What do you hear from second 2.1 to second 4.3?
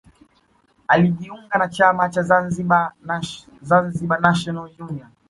Zanzibar